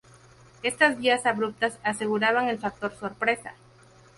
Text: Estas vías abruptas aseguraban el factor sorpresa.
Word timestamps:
Estas 0.63 0.97
vías 0.97 1.27
abruptas 1.27 1.77
aseguraban 1.83 2.47
el 2.47 2.57
factor 2.57 2.91
sorpresa. 2.95 3.53